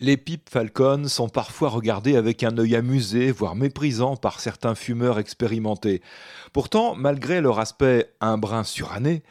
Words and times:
Les 0.00 0.16
pipes 0.16 0.50
Falcon 0.50 1.04
sont 1.06 1.28
parfois 1.28 1.68
regardées 1.68 2.16
avec 2.16 2.42
un 2.42 2.58
œil 2.58 2.74
amusé, 2.74 3.30
voire 3.30 3.54
méprisant 3.54 4.16
par 4.16 4.40
certains 4.40 4.74
fumeurs 4.74 5.20
expérimentés. 5.20 6.02
Pourtant, 6.52 6.96
malgré 6.96 7.40
leur 7.40 7.60
aspect 7.60 8.12
un 8.20 8.36
brin 8.36 8.64
suranné, 8.64 9.22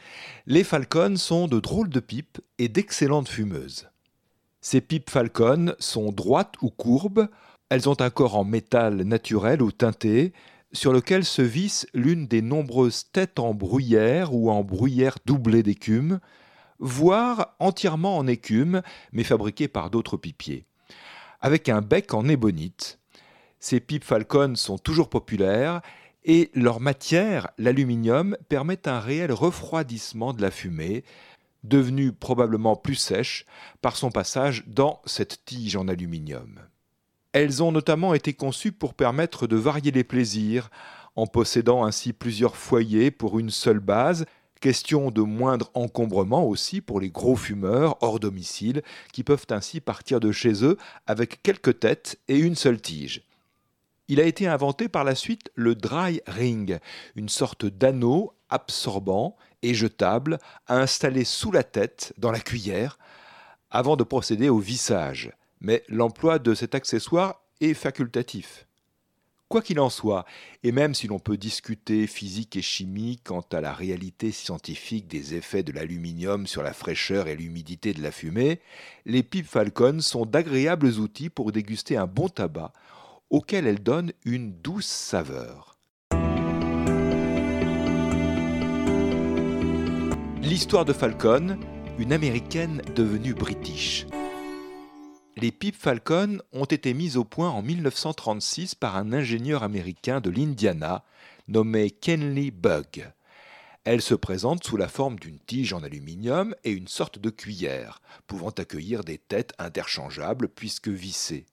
les 0.46 0.64
Falcon 0.64 1.16
sont 1.16 1.46
de 1.46 1.60
drôles 1.60 1.90
de 1.90 2.00
pipes 2.00 2.40
et 2.58 2.68
d'excellentes 2.68 3.28
fumeuses. 3.28 3.90
Ces 4.62 4.80
pipes 4.80 5.10
Falcon 5.10 5.74
sont 5.78 6.10
droites 6.10 6.54
ou 6.62 6.70
courbes, 6.70 7.28
elles 7.68 7.88
ont 7.88 8.00
un 8.00 8.10
corps 8.10 8.36
en 8.36 8.44
métal 8.44 9.02
naturel 9.02 9.60
ou 9.60 9.72
teinté, 9.72 10.32
sur 10.72 10.92
lequel 10.92 11.24
se 11.24 11.42
visse 11.42 11.86
l'une 11.92 12.26
des 12.26 12.40
nombreuses 12.40 13.10
têtes 13.12 13.38
en 13.38 13.52
bruyère 13.52 14.32
ou 14.32 14.50
en 14.50 14.62
bruyère 14.64 15.18
doublée 15.26 15.62
d'écume, 15.62 16.20
voire 16.82 17.54
entièrement 17.60 18.18
en 18.18 18.26
écume, 18.26 18.82
mais 19.12 19.24
fabriquée 19.24 19.68
par 19.68 19.88
d'autres 19.88 20.16
pipiers. 20.16 20.66
Avec 21.40 21.68
un 21.68 21.80
bec 21.80 22.12
en 22.12 22.28
ébonite, 22.28 22.98
ces 23.60 23.80
pipes 23.80 24.04
Falcon 24.04 24.54
sont 24.56 24.76
toujours 24.76 25.08
populaires 25.08 25.80
et 26.24 26.50
leur 26.54 26.80
matière, 26.80 27.50
l'aluminium, 27.58 28.36
permet 28.48 28.88
un 28.88 29.00
réel 29.00 29.32
refroidissement 29.32 30.32
de 30.32 30.42
la 30.42 30.50
fumée, 30.50 31.04
devenue 31.64 32.12
probablement 32.12 32.74
plus 32.76 32.96
sèche 32.96 33.46
par 33.80 33.96
son 33.96 34.10
passage 34.10 34.64
dans 34.66 35.00
cette 35.04 35.44
tige 35.44 35.76
en 35.76 35.86
aluminium. 35.86 36.58
Elles 37.32 37.62
ont 37.62 37.72
notamment 37.72 38.14
été 38.14 38.34
conçues 38.34 38.72
pour 38.72 38.94
permettre 38.94 39.46
de 39.46 39.56
varier 39.56 39.92
les 39.92 40.04
plaisirs, 40.04 40.70
en 41.14 41.26
possédant 41.26 41.84
ainsi 41.84 42.12
plusieurs 42.12 42.56
foyers 42.56 43.10
pour 43.10 43.38
une 43.38 43.50
seule 43.50 43.80
base, 43.80 44.26
question 44.62 45.10
de 45.10 45.20
moindre 45.20 45.70
encombrement 45.74 46.46
aussi 46.46 46.80
pour 46.80 47.00
les 47.00 47.10
gros 47.10 47.36
fumeurs 47.36 47.98
hors 48.00 48.18
domicile, 48.18 48.80
qui 49.12 49.24
peuvent 49.24 49.44
ainsi 49.50 49.80
partir 49.80 50.20
de 50.20 50.32
chez 50.32 50.64
eux 50.64 50.78
avec 51.06 51.42
quelques 51.42 51.80
têtes 51.80 52.18
et 52.28 52.38
une 52.38 52.56
seule 52.56 52.80
tige. 52.80 53.22
Il 54.08 54.18
a 54.20 54.24
été 54.24 54.46
inventé 54.46 54.88
par 54.88 55.04
la 55.04 55.14
suite 55.14 55.50
le 55.54 55.74
dry 55.74 56.22
ring, 56.26 56.78
une 57.16 57.28
sorte 57.28 57.66
d'anneau 57.66 58.32
absorbant 58.48 59.36
et 59.62 59.74
jetable 59.74 60.38
à 60.66 60.78
installer 60.78 61.24
sous 61.24 61.52
la 61.52 61.62
tête, 61.62 62.14
dans 62.16 62.32
la 62.32 62.40
cuillère, 62.40 62.98
avant 63.70 63.96
de 63.96 64.04
procéder 64.04 64.48
au 64.48 64.58
vissage 64.58 65.32
mais 65.62 65.84
l'emploi 65.88 66.38
de 66.38 66.54
cet 66.54 66.74
accessoire 66.74 67.40
est 67.60 67.74
facultatif. 67.74 68.66
Quoi 69.52 69.60
qu'il 69.60 69.80
en 69.80 69.90
soit, 69.90 70.24
et 70.62 70.72
même 70.72 70.94
si 70.94 71.08
l'on 71.08 71.18
peut 71.18 71.36
discuter 71.36 72.06
physique 72.06 72.56
et 72.56 72.62
chimie 72.62 73.20
quant 73.22 73.44
à 73.52 73.60
la 73.60 73.74
réalité 73.74 74.32
scientifique 74.32 75.08
des 75.08 75.34
effets 75.34 75.62
de 75.62 75.72
l'aluminium 75.72 76.46
sur 76.46 76.62
la 76.62 76.72
fraîcheur 76.72 77.28
et 77.28 77.36
l'humidité 77.36 77.92
de 77.92 78.00
la 78.00 78.12
fumée, 78.12 78.62
les 79.04 79.22
pipes 79.22 79.46
Falcon 79.46 80.00
sont 80.00 80.24
d'agréables 80.24 80.98
outils 80.98 81.28
pour 81.28 81.52
déguster 81.52 81.98
un 81.98 82.06
bon 82.06 82.30
tabac 82.30 82.72
auquel 83.28 83.66
elles 83.66 83.82
donnent 83.82 84.14
une 84.24 84.54
douce 84.54 84.86
saveur. 84.86 85.76
L'histoire 90.40 90.86
de 90.86 90.94
Falcon, 90.94 91.58
une 91.98 92.14
américaine 92.14 92.80
devenue 92.96 93.34
british. 93.34 94.06
Les 95.36 95.50
pipes 95.50 95.76
Falcon 95.76 96.42
ont 96.52 96.66
été 96.66 96.92
mises 96.92 97.16
au 97.16 97.24
point 97.24 97.48
en 97.48 97.62
1936 97.62 98.74
par 98.74 98.96
un 98.96 99.14
ingénieur 99.14 99.62
américain 99.62 100.20
de 100.20 100.28
l'Indiana 100.28 101.04
nommé 101.48 101.90
Kenley 101.90 102.50
Bugg. 102.50 103.10
Elles 103.84 104.02
se 104.02 104.14
présentent 104.14 104.62
sous 104.62 104.76
la 104.76 104.88
forme 104.88 105.18
d'une 105.18 105.38
tige 105.38 105.72
en 105.72 105.82
aluminium 105.82 106.54
et 106.64 106.70
une 106.70 106.86
sorte 106.86 107.18
de 107.18 107.30
cuillère, 107.30 108.02
pouvant 108.26 108.50
accueillir 108.50 109.04
des 109.04 109.16
têtes 109.16 109.54
interchangeables 109.58 110.48
puisque 110.48 110.88
vissées. 110.88 111.46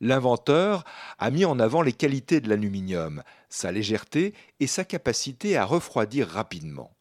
L'inventeur 0.00 0.84
a 1.18 1.30
mis 1.30 1.46
en 1.46 1.58
avant 1.58 1.80
les 1.80 1.94
qualités 1.94 2.42
de 2.42 2.48
l'aluminium, 2.48 3.22
sa 3.48 3.72
légèreté 3.72 4.34
et 4.60 4.66
sa 4.66 4.84
capacité 4.84 5.56
à 5.56 5.64
refroidir 5.64 6.28
rapidement. 6.28 6.92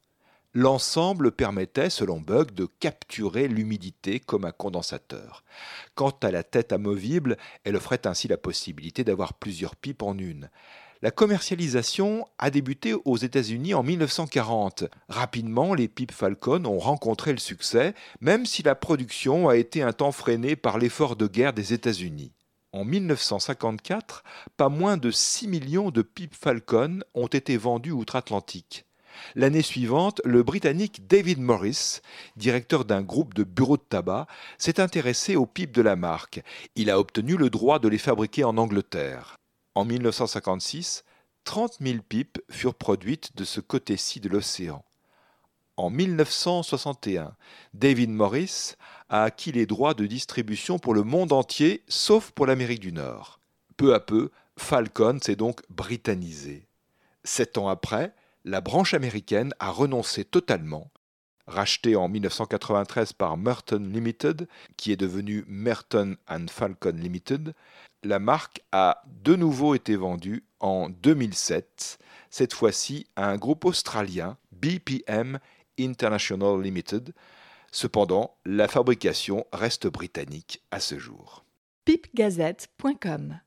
L'ensemble 0.59 1.31
permettait, 1.34 1.91
selon 1.91 2.19
Bug, 2.19 2.51
de 2.56 2.66
capturer 2.79 3.47
l'humidité 3.47 4.19
comme 4.19 4.44
un 4.44 4.51
condensateur. 4.51 5.44
Quant 5.94 6.18
à 6.23 6.31
la 6.31 6.41
tête 6.41 6.73
amovible, 6.73 7.38
elle 7.63 7.75
offrait 7.75 8.07
ainsi 8.07 8.28
la 8.28 8.38
possibilité 8.38 9.03
d'avoir 9.03 9.35
plusieurs 9.35 9.75
pipes 9.75 10.01
en 10.01 10.17
une. 10.17 10.50
La 11.03 11.12
commercialisation 11.12 12.25
a 12.40 12.50
débuté 12.50 12.96
aux 13.06 13.17
États-Unis 13.17 13.75
en 13.75 13.84
1940. 13.84 14.85
Rapidement, 15.09 15.75
les 15.75 15.88
pipes 15.88 16.12
Falcon 16.12 16.66
ont 16.66 16.79
rencontré 16.79 17.34
le 17.34 17.38
succès, 17.38 17.94
même 18.19 18.47
si 18.47 18.63
la 18.63 18.73
production 18.73 19.50
a 19.50 19.57
été 19.57 19.84
un 19.84 19.94
temps 19.94 20.12
freinée 20.12 20.56
par 20.56 20.79
l'effort 20.79 21.16
de 21.16 21.28
guerre 21.28 21.53
des 21.53 21.73
États-Unis. 21.73 22.31
En 22.72 22.84
1954, 22.84 24.23
pas 24.57 24.69
moins 24.69 24.97
de 24.97 25.12
6 25.12 25.50
millions 25.50 25.91
de 25.91 26.01
pipes 26.01 26.34
Falcon 26.34 27.01
ont 27.13 27.28
été 27.28 27.57
vendues 27.57 27.91
outre-Atlantique. 27.91 28.86
L'année 29.35 29.61
suivante, 29.61 30.22
le 30.25 30.44
Britannique 30.44 31.07
David 31.07 31.39
Morris, 31.39 32.00
directeur 32.35 32.85
d'un 32.85 33.01
groupe 33.01 33.33
de 33.33 33.44
bureaux 33.44 33.78
de 33.78 33.83
tabac, 33.88 34.28
s'est 34.57 34.79
intéressé 34.79 35.35
aux 35.35 35.45
pipes 35.45 35.72
de 35.72 35.81
la 35.81 35.95
marque. 35.95 36.41
Il 36.75 36.89
a 36.89 37.00
obtenu 37.00 37.38
le 37.38 37.50
droit 37.50 37.79
de 37.79 37.88
les 37.88 37.97
fabriquer 37.97 38.44
en 38.44 38.57
Angleterre. 38.57 39.38
En 39.75 39.85
1956, 39.85 41.03
30 41.44 41.78
000 41.79 42.00
pipes 42.07 42.39
furent 42.50 42.75
produites 42.75 43.35
de 43.38 43.44
ce 43.44 43.61
côté-ci 43.61 44.19
de 44.19 44.29
l'océan. 44.29 44.83
En 45.78 45.91
1961, 45.91 47.35
David 47.75 48.09
Morris 48.09 48.73
a 49.09 49.23
acquis 49.23 49.51
les 49.51 49.67
droits 49.67 49.94
de 49.94 50.07
distribution 50.07 50.79
pour 50.79 50.95
le 50.95 51.03
monde 51.03 51.31
entier, 51.31 51.84
sauf 51.88 52.31
pour 52.31 52.47
l'Amérique 52.47 52.79
du 52.79 52.91
Nord. 52.91 53.39
Peu 53.78 53.94
à 53.94 53.99
peu, 53.99 54.31
Falcon 54.57 55.19
s'est 55.22 55.35
donc 55.35 55.61
britannisé. 55.69 56.67
Sept 57.23 57.59
ans 57.59 57.69
après, 57.69 58.16
la 58.45 58.61
branche 58.61 58.93
américaine 58.93 59.53
a 59.59 59.69
renoncé 59.69 60.23
totalement. 60.23 60.91
Rachetée 61.47 61.95
en 61.95 62.09
1993 62.09 63.13
par 63.13 63.37
Merton 63.37 63.79
Limited, 63.79 64.47
qui 64.75 64.91
est 64.91 64.97
devenu 64.97 65.45
Merton 65.47 66.17
Falcon 66.49 66.91
Limited, 66.91 67.53
la 68.03 68.19
marque 68.19 68.61
a 68.71 69.01
de 69.05 69.35
nouveau 69.35 69.73
été 69.73 69.95
vendue 69.95 70.45
en 70.59 70.89
2007, 70.89 71.99
cette 72.29 72.53
fois-ci 72.53 73.07
à 73.15 73.29
un 73.29 73.37
groupe 73.37 73.65
australien, 73.65 74.37
BPM 74.51 75.39
International 75.79 76.61
Limited. 76.61 77.13
Cependant, 77.71 78.35
la 78.45 78.67
fabrication 78.67 79.45
reste 79.53 79.87
britannique 79.87 80.63
à 80.71 80.79
ce 80.79 80.99
jour. 80.99 81.45
pipegazette.com 81.85 83.39